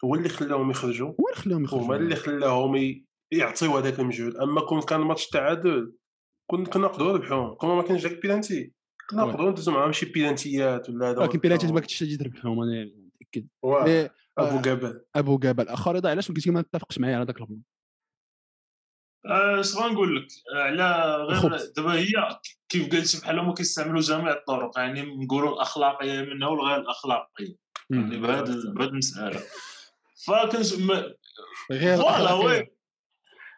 [0.03, 1.07] هو اللي خلاهم يخرجوا.
[1.07, 1.85] هو اللي خلاهم يخرجوا.
[1.85, 4.35] هما اللي خلاهم يعطيو هذاك المجهود.
[4.35, 5.93] أما كون كان الماتش تعادل
[6.51, 7.53] كنا كنا نقدروا نربحوهم.
[7.53, 8.73] كون ما كانش داك بيلانتي
[9.09, 9.25] كنا.
[9.25, 13.47] نقدروا ندوزو معاهم شي بيلانتيات ولا هذا ولكن بيلاتي تبغاك تشتي تربحهم أنا متأكد.
[13.61, 15.01] واه، إيه، أبو آه، جبل.
[15.15, 15.67] أبو جبل.
[15.67, 17.61] اخر رضا علاش قلتي ما تتفقش معايا على ذاك البلان
[19.25, 21.57] آه، اش غنقول لك آه، على غير.
[21.75, 22.39] دابا هي
[22.69, 27.55] كيف قلتي بحال هما كيستعملوا جميع الطرق يعني نقولوا الأخلاقية منها والغير الأخلاقية.
[27.89, 28.43] يعني بهذا
[28.75, 29.39] بهذه المساله
[30.27, 31.13] فكنت ما-
[31.71, 32.45] غير فوالا أخلاقية.
[32.59, 32.76] وي.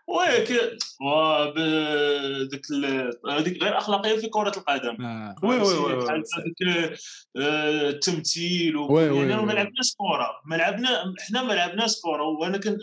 [0.09, 0.59] وي كي
[1.01, 5.35] وا ب- ديك ال- هذيك غير أخلاقية في كرة القدم آه.
[5.43, 6.97] وي وي؟ وي هذيك
[7.37, 8.93] آه، التمثيل و...
[8.93, 9.45] وي وي يعني.
[9.45, 12.77] ما لعبناش كرة ما لعبنا حنا ما لعبناش كرة وأنا كنت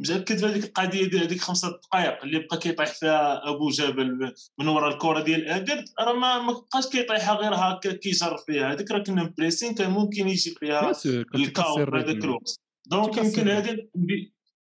[0.00, 4.88] متأكد بهذيك القضية ديال هذيك خمسة دقائق اللي بقى كيطيح فيها أبو جبل من ورا
[4.92, 9.34] الكرة ديال اكد راه ما ما بقاش كيطيحها غير هكا كيجرب فيها هذيك راه كنا
[9.38, 10.92] بريسين كان ممكن يجي فيها
[11.34, 12.24] الكاو في هذاك.
[12.24, 13.48] الوقت دونك يمكن.
[13.48, 13.86] هذه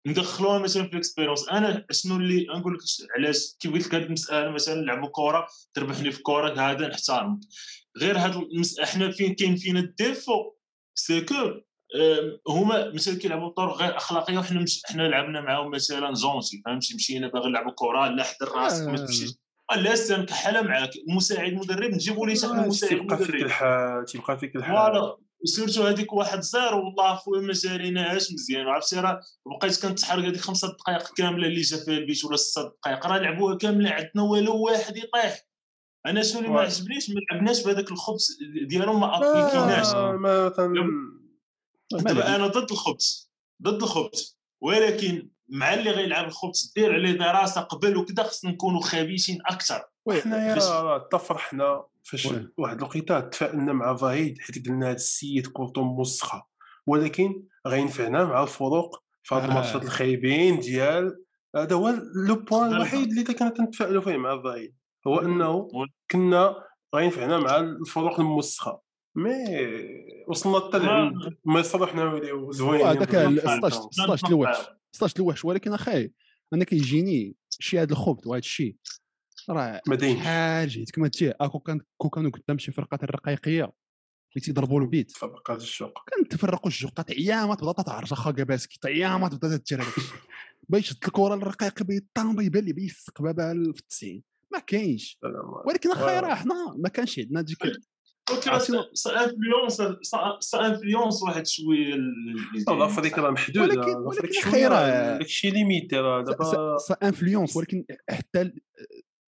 [0.07, 2.79] ندخلوها مثلا في الاكسبيرونس أنا شنو اللي نقول لك
[3.17, 7.39] علاش كيف قلت لك هذه المسألة مثلا نلعبوا كره تربحني في كره هذا نحترمك
[7.97, 8.79] غير هذا المس...
[8.79, 10.51] إحنا فين كاين فينا الديفو؟
[10.95, 11.35] سي كو
[12.47, 14.81] هما مثلا كيلعبوا بطرق غير أخلاقية وحنا مش...
[14.89, 19.05] إحنا لعبنا معاهم مثلا جونسي فهمتي مشينا باغي نلعبوا كره لا حضر راسك ما آه.
[19.05, 19.29] تمشيش
[19.75, 23.41] لا سي نكحلها معاك مساعد مدرب نجيبوا لي شحال من مساعد تيبقى فيك مدرب.
[23.45, 25.17] الحال تيبقى فيك الحال voilà.
[25.43, 28.67] سيرتو هذيك واحد زيرو والله خويا ما شاريناهاش مزيان.
[28.67, 33.07] عرفتي راه بقيت كنتحرق هذيك خمسة دقائق كاملة اللي جا فيها البيت ولا ست دقائق
[33.07, 35.45] راه لعبوها كاملة عندنا والو واحد يطيح.
[36.05, 36.61] أنا شنو اللي ما.
[36.61, 40.49] عجبنيش؟ ما لعبناش بهذاك الخبز ديالهم ما ابليكيناش ما.
[41.91, 43.31] دابا أنا ضد الخبز
[43.63, 44.39] ضد الخبز.
[44.63, 49.83] ولكن مع اللي غيلعب الخبز دير عليه دراسة قبل وكذا خصنا نكونوا خبيثين أكثر.
[50.05, 52.27] oui حنايا فاش-.
[52.57, 56.47] واحد الوقيته تفائلنا مع فايد حيت قلنا هذا السيد كورتو موسخة
[56.87, 59.45] ولكن غينفعنا مع الفروق في هاد آه.
[59.47, 61.23] الماتشات الخايبين ديال
[61.55, 61.89] هذا هو
[62.27, 62.73] لو بوان.
[62.73, 64.75] الوحيد اللي كنا كنتفائلوا فيه مع فايد
[65.07, 65.67] هو أنه.
[66.11, 66.55] كنا
[66.95, 68.81] غينفعنا مع الفروق الموسخة
[69.15, 69.31] مي
[70.27, 71.13] وصلنا حتى ما- لعند
[71.45, 73.39] مصر حنا وليو زوينين هذاك بالضبط.
[73.49, 74.57] 16 16 الوحش
[74.91, 76.13] 16 الوحش ولكن اخاي
[76.53, 78.75] أنا كيجيني شي هذا الخبط وهذا الشيء
[79.49, 79.95] راه ما
[80.65, 85.55] جيت كما تجي أكو كان كون كانوا قدام شي فرقات الرقيقيه اللي تيضربوا البيت فبقى
[85.55, 85.99] الشوق.
[86.17, 90.17] كنتفرقوا الجوقات عيامات بدا تعرج اخا كاباسكي عيامات بدا تجري داك الشيء
[90.69, 95.19] باش شد الكره الرقيق بيطام بيبان لي بيسق بابا في التسعين ما كاينش.
[95.67, 96.19] ولكن اخاي.
[96.19, 97.57] راه حنا ما كانش عندنا ديك
[98.93, 99.81] سا انفلونس
[100.39, 101.95] سا انفلونس واحد شوية
[102.67, 108.51] والله افريقيا راه محدوده ولكن- ولكن خير، داكشي ليميتي راه دابا سا influence ولكن حتى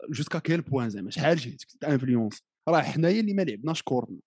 [0.10, 4.19] jusqu'à quel point زعما؟ شحال جيت؟ influence راه حنايا اللي ما لعبناش كورنا.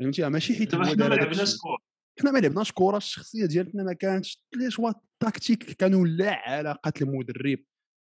[0.00, 1.56] فهمتي؟ ماشي حيت حنا ما لعبناش.
[1.56, 1.78] كور
[2.20, 7.58] حنا ما لعبناش كره الشخصية ديالتنا ما كانتش les choix tactiques كانوا لا علاقه المدرب.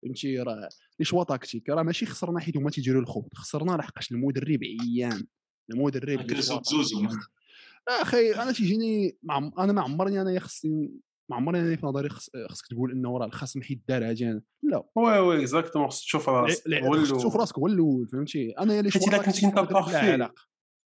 [0.03, 1.69] فهمتي؟ راه les choix tactiques.
[1.69, 3.33] راه ماشي خسرنا حيت هما تيديروا الخوت.
[3.33, 5.25] خسرنا لحقاش المدرب عيان.
[5.71, 7.19] المدرب بزوز tactiques.
[7.87, 9.17] أخي أنا تيجيني
[9.59, 10.91] أنا ما عمرني أنا خصني
[11.29, 14.83] ما عمرني أنا في نظري خص- خصك تقول إنه راه الخصم حيت دار هاجي لا
[14.95, 17.17] oui oui exactement خصك تشوف راسك هو.
[17.17, 19.75] تشوف راسك هو الأول فهمتي أنا اللي إلا كنتي tactique أنت المدرب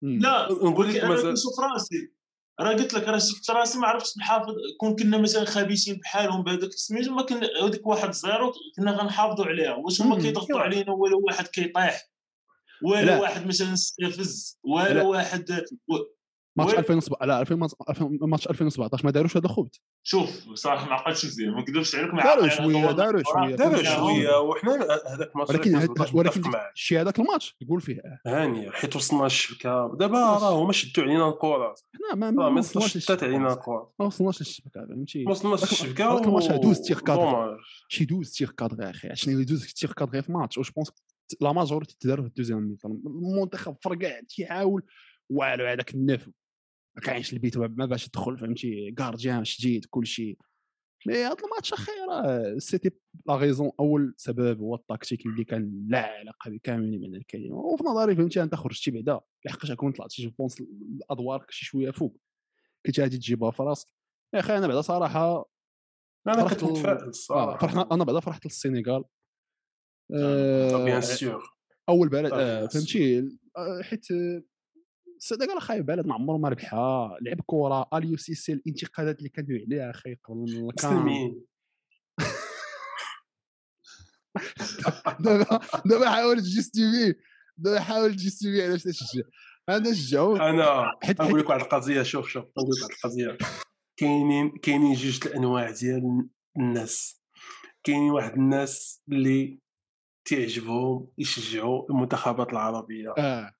[0.01, 0.65] لا parfait.
[0.65, 2.11] نقول لك أنا كنشوف راسي
[2.59, 6.71] راه قلت لك راه شفت راسي ما عرفتش نحافظ كون كنا مثلا خبيثين بحالهم بهذاك
[6.71, 10.21] سميتو ما كنا هذيك واحد زيرو كنا غنحافظوا عليها واش هما.
[10.21, 10.59] كيضغطوا.
[10.59, 12.09] علينا ولا واحد كيطيح
[12.85, 13.19] ولا لا.
[13.21, 15.03] واحد مثلا استفز ولا لا.
[15.03, 15.65] واحد.
[16.59, 16.79] match oui.
[16.79, 17.55] 2007 لا 2000
[18.21, 22.23] ماتش 2017 ما داروش هذا الخبط شوف بصراحه ما عقلتش مزيان ما نكذبش عليك ما
[22.23, 23.55] داروا شوية داروا شوية.
[23.55, 24.39] كنت- شوية.
[24.39, 24.73] وحنا
[25.07, 26.51] هذاك الماتش ولكن ولكن.
[26.75, 31.73] شي هذاك الماتش تقول فيه هانيه حيت وصلنا الشبكه دابا راه هما شدوا علينا الكرة.
[32.13, 33.93] حنا ما ما وصلناش شتات علينا للشبكه الكرة.
[33.99, 37.21] ما وصلناش للشبكة فهمتي؟ ما وصلناش الشبكه هذاك ال match douze tirs cadrés.
[37.21, 37.57] dommage.
[37.89, 39.09] شي douze tirs cadrés أخي.
[39.15, 40.91] شنو اللي ي douze tirs cadrés في match je pense
[41.41, 44.83] la majorité تدار في ال deuxième المنتخب فرقع تيحاول.
[45.31, 46.29] والو هذاك النف
[46.99, 50.37] كاينش البيت ما باش تدخل فهمتي كارديان شديد كلشي.
[51.07, 52.91] مي هذا الماتش أخي راه سيتي
[53.27, 57.55] لا غيزون أول سبب هو التكتيك اللي كان لا علاقة بكامل من الكلمة.
[57.55, 60.63] وفي نظري فهمتي أنت خرجتي بعدا لحقاش كون طلعتي جو بونس
[61.09, 62.17] ادوارك شي شوية فوق.
[62.85, 63.87] كنت غادي تجيبها في راسك.
[64.33, 65.49] يا أخي أنا بعدا صراحة
[66.27, 67.57] أنا فرحت كنت متفائل الصراحة.
[67.57, 69.03] فرحنا أنا بعدا فرحت للسينيغال.
[70.11, 71.41] بيان آه
[71.89, 73.19] أول بلد آه، آه bien فهمتي
[73.57, 74.07] آه، حيت
[75.19, 77.17] آه، السينيغال اخاي بلد ما عمره ما ربحها.
[77.21, 81.41] لعب كره اليو سي سي الانتقادات اللي كانوا عليها أخي قبل مسلمين
[85.19, 87.15] دابا دابا حاول ت justifier
[87.57, 89.23] دابا حاول ت justifier علاش تشجع
[89.69, 93.37] أنا شجعو أنا نقول لك واحد القضية شوف شوف نقول لك واحد القضية.
[93.97, 96.27] كاينين كاينين جوج الأنواع ديال
[96.57, 97.21] الناس.
[97.83, 99.59] كاينين واحد الناس اللي
[100.25, 103.13] تعجبهم يشجعوا المنتخبات العربية.
[103.17, 103.51] آه.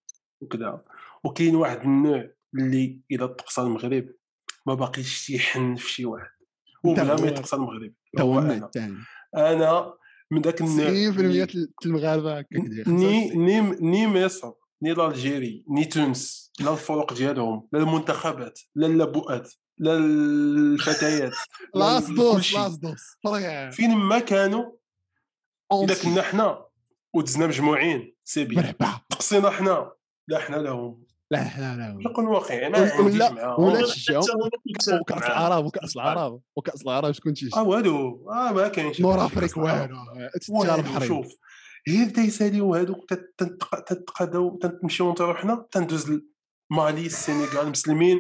[0.41, 0.84] وكذا.
[1.24, 4.10] وكاين واحد النوع اللي إذا طقس المغرب
[4.66, 6.30] ما باقيش تيحن في شي واحد
[6.84, 8.70] وبلا ما يطقس المغرب هو أنا.
[9.36, 9.94] أنا
[10.32, 12.46] من ذاك النوع 90% اللي- د المغاربة
[12.88, 19.54] ni ni ni مصر ni l'Algérie ni تونس لا الفرق ديالهم لا المنتخبات لا اللبؤات
[19.78, 21.34] لا الفتيات
[21.76, 22.54] لاس دوس.
[22.54, 23.18] لاس دوس.
[23.72, 24.72] فين ما كانوا
[25.84, 26.66] اذا كنا حنا
[27.14, 29.92] ودزنا مجموعين سيبي مرحبا تقصينا حنا.
[30.30, 31.04] لا حنا لهم.
[31.32, 34.26] لا لا لا نكون واقعي ما ولا- ولا- شاف
[35.02, 35.24] وكأس.
[35.24, 39.58] العرب وكأس العرب وكأس العرب شكون تيجي آه والو آه ما كاينش نور افريك.
[39.58, 39.98] والو
[41.08, 41.28] شوف.
[41.89, 46.12] غير بدا يساليو هادوك تت- تنتق- تنتقاداو تنمشيو نطيرو حنا تندوز
[46.72, 48.20] مالي السنغال مسلمين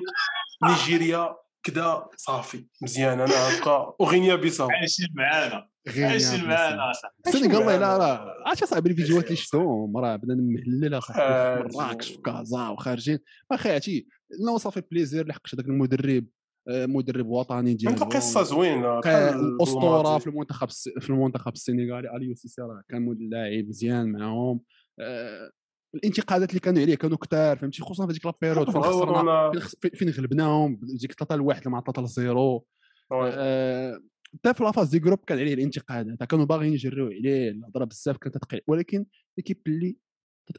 [0.63, 2.65] نيجيريا كدا صافي.
[2.81, 3.93] مزيان أنا هكا.
[3.99, 5.69] وغينيا بيساو عايشين معانا.
[5.87, 6.15] غير.
[6.15, 6.79] السنغال
[7.27, 7.97] والله لا.
[7.97, 12.67] راه عرفتي صاحبي الفيديوهات اللي شفتهم؟ راه بدنا مهللة صاحبي آه، في مراكش في كازا
[12.67, 13.19] وخارجين.
[13.51, 14.07] أخي عرفتي؟
[14.45, 16.25] لا صافي بليزير لحقاش هذاك المدرب
[16.69, 18.03] آه، مدرب وطني ديالهم.
[18.03, 20.23] عنده قصه زوينه ق- بحال أسطورة بوماتي.
[20.23, 24.61] في المنتخب في المنتخب السنغالي أليو سيسي راه كان لاعب مزيان معاهم.
[24.99, 25.51] آه،
[25.95, 29.51] الانتقادات اللي كانوا عليه كانوا كثار فهمتي؟ خصوصا في ديك la période فين خسرنا
[29.95, 32.65] فين غلبناهم ديك 3 لواحد مع 3 لزيرو
[33.11, 33.29] oui.
[33.33, 33.99] آه،
[34.33, 38.17] حتى في la phase des groupes كان عليه الانتقادات كانوا باغيين يجريو عليه الهضرة بزاف
[38.17, 39.05] كانت تقيل ولكن
[39.37, 39.97] l'équipe اللي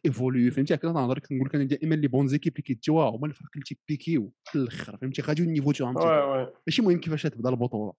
[0.03, 3.03] تي évoluer و فهمتي؟ كنت نهضر كنقول لك أنا دائما les bonnes équipes اللي كيتجوا
[3.03, 5.95] هما الفرق اللي تيبيكيو في الأخر فهمتي؟ غاديو ال niveau تاعهم
[6.67, 7.93] ماشي مهم كيفاش تبدا البطولة.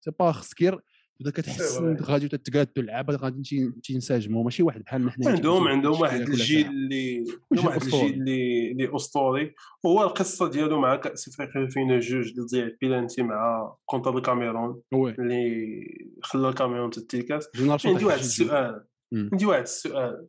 [0.00, 0.80] c'est pas خصك غير
[1.20, 1.96] تبدا كتحسن.
[1.96, 7.66] غادي تتقادوا اللعابه غادي تينسجموا ماشي واحد بحالنا حنا عندهم عندهم واحد الجيل اللي عندهم
[7.66, 7.82] واحد.
[7.82, 9.54] الجيل اللي اللي أسطوري
[9.86, 15.86] هو القصة ديالو مع كاس افريقيا 2002 اللي ضيع بيلانتي مع contre الكاميرون اللي
[16.22, 18.18] خلى الكاميرون génération عندي واحد.
[18.18, 18.84] السؤال.
[19.14, 20.26] عندي واحد السؤال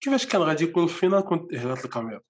[0.00, 2.20] كيفاش كان غادي يكون ال finale كون تاهلات الكاميرون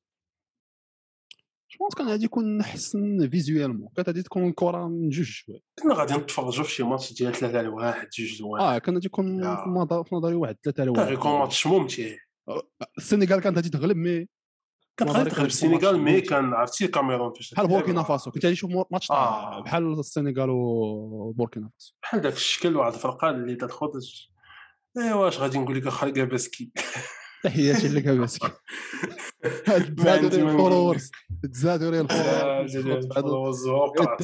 [1.77, 5.95] je pense كان غادي يكون احسن visuellement كانت غادي تكون الكره من جوج شوية كنا
[5.95, 9.43] غادي نتفرجوا في شي ماتش ديال 3 لواحد 2 لواحد آه كان غادي يكون.
[9.57, 12.05] في نظر- في نظري واحد ثلاثة كان غيكون لواحد ماتش ممتع
[12.99, 14.29] السنغال كانت غادي تغلب mais
[14.97, 16.21] كان نظري غادي تغلب السنغال mais.
[16.21, 17.69] كان عرفتي الكاميرون فاش بحال.
[17.69, 19.63] بوركينا فاسو كنت غادي تشوف ماتش آه.
[19.63, 23.89] بحال السنغال وبوركينا فاسو بحال داك الشكل واحد الفرقه اللي تاخذ
[24.99, 26.71] ايوا واش غادي نقول لك اخا parce que
[27.45, 28.49] تحياتي لك parce que
[29.99, 30.43] ما عندي
[31.43, 32.19] تزادوا ما ريال نقول.
[32.19, 34.23] followers تزادوا ريال آه، followers وقعت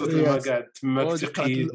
[0.48, 1.70] قاعد تماك تقيد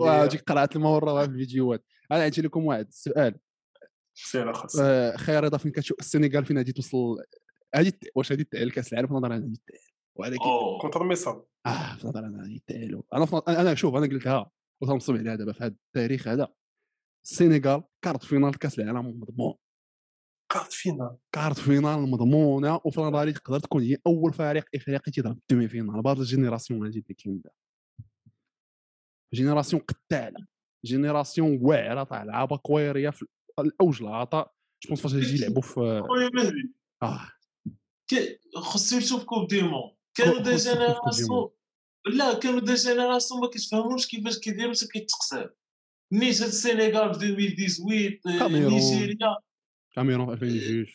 [0.47, 3.35] قرأت المورة في الفيديوهات أنا عندي لكم واحد السؤال
[4.15, 7.23] سير اخا آه، خير رضا فين كتشوف السنغال فين غادي توصل؟
[7.75, 9.79] الت- واش غادي تاهل كأس العالم في نظر أنا غادي تاهل
[10.15, 10.37] ولكن
[10.81, 11.41] contre مصر.
[11.65, 13.27] آه في نظر أنا غادي تاهلوا أنا
[13.61, 16.47] أنا شوف أنا قلتها وتنصب عليها دابا في هذا التاريخ هذا.
[17.25, 19.53] السنغال quart finale كأس العالم مضمون.
[20.57, 21.17] quart finale.
[21.31, 26.01] quart finale مضمونه وفي نظري تقدر تكون هي أول فريق إفريقي تيضرب ال demi-finale.
[26.01, 27.41] بهذا ال génération هذه اللي كاين
[29.33, 30.45] جينيراسيون قتالة.
[30.85, 33.25] جينيراسيون واعرة تاع لعابة كويريه في
[33.59, 34.53] الأوج العطاء.
[34.83, 36.03] جو بونس فاش يجي يلعبوا في
[37.03, 37.31] آه.
[38.55, 40.55] خصو يشوف كوب دي مون كانوا دي.
[40.55, 41.49] جينيراسيون
[42.07, 45.45] لا كانوا دي جينيراسيون ما كيتفهموش كيفاش كيديروا حتى كيتقسم.
[46.13, 48.73] نيت هاد السنغال في 2018 كاميرون.
[48.73, 49.37] نيجيريا.
[49.97, 50.85] كاميرون في 2002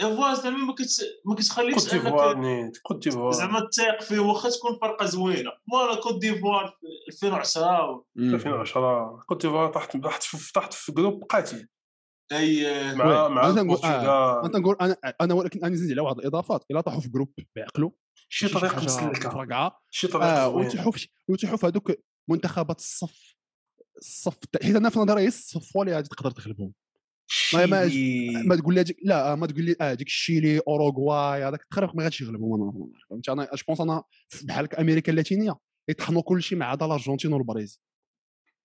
[0.00, 0.88] فوا زعما ما كت
[1.26, 3.30] ما كتخليكش كوت ديفوار انك كوت ديفوار.
[3.32, 5.50] زعما تثيق فيه واخا تكون فرقة زوينة.
[5.70, 8.34] فوالا كوت ديفوار في 2010 و- مم.
[8.34, 11.68] 2010 كوت ديفوار طاحت طاحت في طاحت في جروب قاتل.
[12.32, 13.28] أي مع.
[13.28, 16.64] مع أنا نقول- نقول أنا أنا ولكن أنا نزيد على واحد الإضافات.
[16.70, 17.96] إلا طاحوا في groupe بعقلو
[18.28, 19.72] شي طريقة مسلكة.
[19.90, 20.68] شي طريقة زوينة.
[20.68, 21.92] وتحوف وتحوف هذوك
[22.28, 23.36] منتخبات الصف
[23.98, 26.72] الصف حيت أنا في نظري الصف هو اللي غادي تقدر تغلبهم.
[27.54, 28.42] ما- ما-.
[28.46, 31.94] ما تقول لي هذيك لا آه، ما تقول لي آه ديك الشيلي أوروغواي هذاك التخربق
[31.94, 32.72] ما غاديش يغلبهم أنا
[33.10, 34.02] فهمتي أنا je pense أنا
[34.44, 35.54] بحال أمريكا اللاتينية
[35.88, 37.78] يطحنوا كل شيء ما عدا الأرجنتين والبرازيل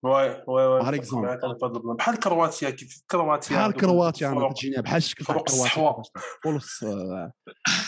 [0.03, 0.99] واي واي واي.
[1.97, 4.49] بحال كرواتيا كيف كرواتيا بحال كرواتيا أنا.
[4.49, 6.03] كتجيني بحال الشكل تاع فرق كرواتيا الصحوة.
[6.43, 6.85] فولس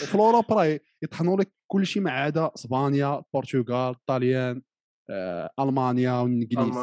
[0.06, 4.62] في أوروبا راه يطحنوا لك كل شيء ما عدا إسبانيا البرتغال الطاليان
[5.10, 6.76] آه، ألمانيا والإنجليز.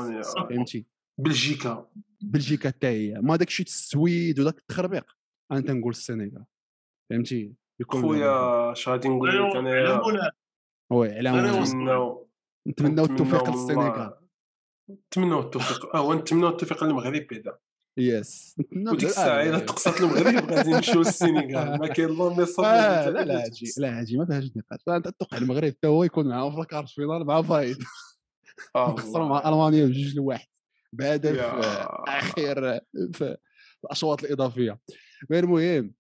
[0.51, 0.87] فهمتي
[1.19, 1.87] بلجيكا
[2.23, 5.17] بلجيكا حتى هي ما داك الشيء السويد وداك التخربيق.
[5.53, 6.45] أنا تنقول السنغال.
[7.11, 10.31] فهمتي؟ بكل خويا اش غادي نقول لك منى
[10.91, 11.61] oui على.
[11.61, 12.29] نتمناو
[12.69, 14.15] نتمناو التوفيق نتمناو للسنغال.
[14.91, 15.97] نتمناو التوفيق.
[15.97, 17.59] آه ونتمناو التوفيق للمغرب بعدا.
[17.99, 21.79] yes نتمناو وديك آه، الساعة إلا تقصت المغرب غادي نمشيو للسنغال.
[21.81, 24.81] ما كاين لا مصر آه لا لا هادشي لا هادشي ما فيهاش نقاش.
[24.87, 27.77] فانت توقع المغرب حتى هو يكون معاهم في ال quart finale مع فايد.
[28.99, 30.49] خسروا مع ألمانيا بجوج لواحد.
[30.93, 31.39] بهدف.
[31.39, 32.81] آه، اخير
[33.13, 33.37] في
[33.85, 34.81] الأشواط الإضافية.
[35.31, 35.95] المهم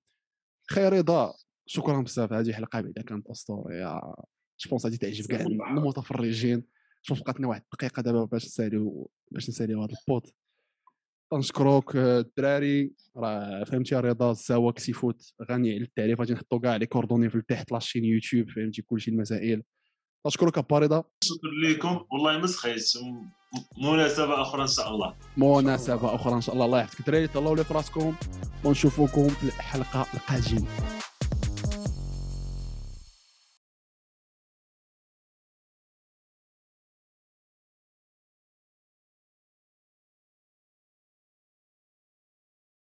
[0.70, 1.34] خير رضا.
[1.66, 4.00] شكرا بزاف هذه حلقة بعدا كانت أسطورية.
[4.60, 5.40] je pense غادي تعجب كاع.
[5.40, 6.64] المتفرجين.
[7.02, 10.34] شوف بقات لنا واحد الدقيقة دابا باش نساليو باش نساليو هذا البوت.
[11.32, 12.92] تنشكروك آه، الدراري.
[13.16, 16.20] راه فهمتي رضا الزاوة كسيفوت غني على التعريف.
[16.20, 19.62] غادي نحطو كاع les coordonnées في التحت la chaîne YouTube فهمتي كلشي المسائل.
[20.26, 21.04] تشكرك أبا رضا.
[21.24, 23.39] شكرا لكم والله ما سخيت م-
[23.78, 25.14] مناسبة أخرى إن شاء الله.
[25.36, 26.66] مناسبة أخرى إن شاء الله.
[26.66, 28.14] الله يحفظك الدراري تهلاو لي في راسكم
[28.64, 30.66] ونشوفوكم في الحلقة القادمة.